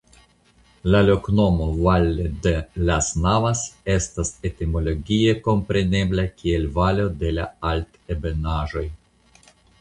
La 0.93 0.99
loknomo 1.07 1.65
"Valle 1.87 2.23
de 2.45 2.53
las 2.87 3.09
Navas" 3.25 3.61
estas 3.97 4.31
etimologie 4.51 5.37
komprenebla 5.49 6.27
kiel 6.41 6.67
"Valo 6.79 7.07
de 7.21 7.31
la 7.41 7.47
Altebenaĵoj". 7.75 8.85